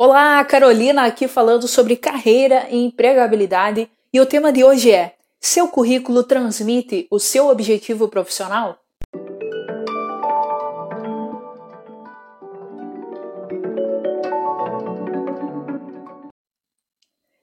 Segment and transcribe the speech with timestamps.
[0.00, 5.66] Olá, Carolina aqui falando sobre carreira e empregabilidade e o tema de hoje é: seu
[5.66, 8.78] currículo transmite o seu objetivo profissional?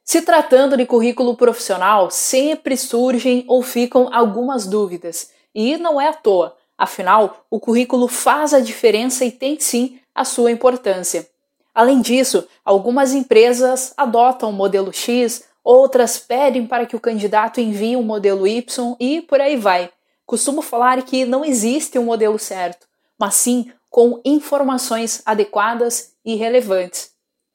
[0.06, 6.14] Se tratando de currículo profissional, sempre surgem ou ficam algumas dúvidas, e não é à
[6.14, 11.35] toa, afinal, o currículo faz a diferença e tem sim a sua importância.
[11.76, 17.98] Além disso, algumas empresas adotam o modelo X, outras pedem para que o candidato envie
[17.98, 19.92] um modelo Y e por aí vai.
[20.26, 22.88] Costumo falar que não existe um modelo certo,
[23.20, 27.12] mas sim com informações adequadas e relevantes.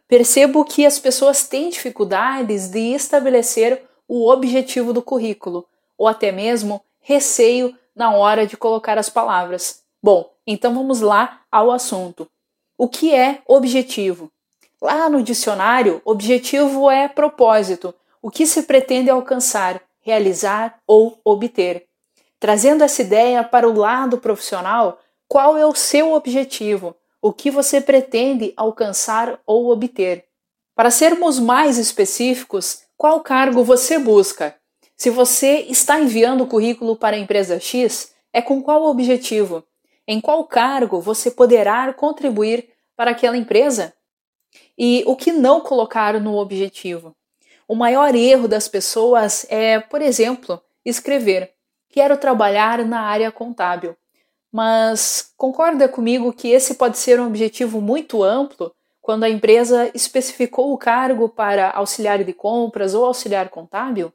[0.06, 6.82] Percebo que as pessoas têm dificuldades de estabelecer o objetivo do currículo, ou até mesmo
[7.01, 9.82] receio na hora de colocar as palavras.
[10.02, 12.29] Bom, então vamos lá ao assunto.
[12.83, 14.33] O que é objetivo?
[14.80, 21.85] Lá no dicionário, objetivo é propósito, o que se pretende alcançar, realizar ou obter.
[22.38, 26.96] Trazendo essa ideia para o lado profissional, qual é o seu objetivo?
[27.21, 30.24] O que você pretende alcançar ou obter?
[30.74, 34.57] Para sermos mais específicos, qual cargo você busca?
[34.97, 39.63] Se você está enviando o currículo para a empresa X, é com qual objetivo?
[40.09, 43.95] Em qual cargo você poderá contribuir para aquela empresa?
[44.76, 47.16] E o que não colocar no objetivo?
[47.66, 51.51] O maior erro das pessoas é, por exemplo, escrever:
[51.88, 53.96] Quero trabalhar na área contábil.
[54.52, 58.70] Mas concorda comigo que esse pode ser um objetivo muito amplo
[59.01, 64.12] quando a empresa especificou o cargo para auxiliar de compras ou auxiliar contábil?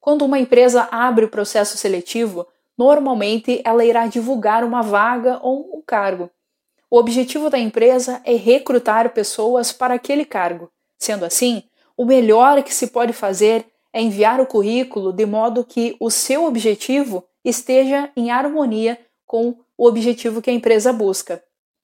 [0.00, 2.44] Quando uma empresa abre o processo seletivo,
[2.76, 6.28] normalmente ela irá divulgar uma vaga ou um cargo.
[6.88, 10.70] O objetivo da empresa é recrutar pessoas para aquele cargo.
[10.98, 11.64] Sendo assim,
[11.96, 16.44] o melhor que se pode fazer é enviar o currículo de modo que o seu
[16.44, 21.42] objetivo esteja em harmonia com o objetivo que a empresa busca.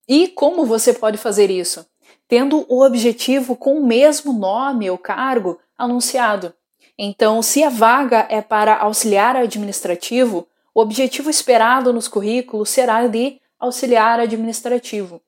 [0.08, 1.84] E como você pode fazer isso?
[2.28, 6.54] Tendo o objetivo com o mesmo nome ou cargo anunciado.
[6.96, 13.40] Então, se a vaga é para auxiliar administrativo, o objetivo esperado nos currículos será de
[13.62, 15.22] auxiliar administrativo.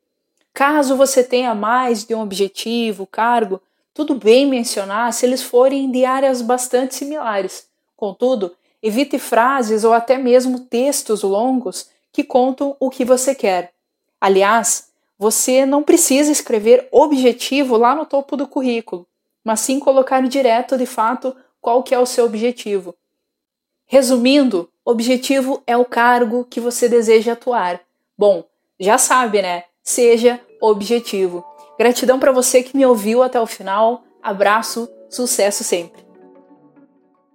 [0.53, 3.63] Caso você tenha mais de um objetivo, cargo,
[3.95, 7.69] tudo bem mencionar se eles forem de áreas bastante similares.
[7.97, 13.73] Contudo, evite frases ou até mesmo textos longos que contam o que você quer.
[14.21, 19.07] Aliás, você não precisa escrever objetivo lá no topo do currículo,
[19.45, 22.97] mas sim colocar direto de fato qual que é o seu objetivo.
[23.87, 27.81] Resumindo, objetivo é o cargo que você deseja atuar.
[28.17, 28.45] Bom,
[28.79, 29.65] já sabe, né?
[29.83, 31.45] Seja objetivo.
[31.79, 34.03] Gratidão para você que me ouviu até o final.
[34.23, 36.04] Abraço, sucesso sempre.